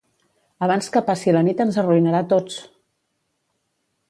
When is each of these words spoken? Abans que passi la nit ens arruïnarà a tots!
Abans 0.67 0.87
que 0.95 1.03
passi 1.11 1.35
la 1.37 1.43
nit 1.49 1.61
ens 1.67 1.79
arruïnarà 1.83 2.23
a 2.27 2.27
tots! 2.33 2.57